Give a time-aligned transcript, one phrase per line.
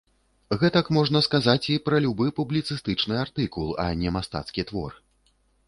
[0.61, 5.01] Гэтак можна сказаць і пра любы публіцыстычны артыкул, а не мастацкі твор.